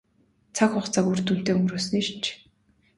Цаг 0.55 0.69
хугацааг 0.73 1.05
үр 1.11 1.19
дүнтэй 1.25 1.53
өнгөрөөсний 1.57 2.03
шинж. 2.07 2.25